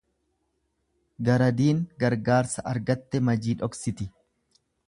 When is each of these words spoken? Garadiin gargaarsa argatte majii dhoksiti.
Garadiin 1.27 1.83
gargaarsa 2.05 2.67
argatte 2.75 3.25
majii 3.29 3.57
dhoksiti. 3.63 4.13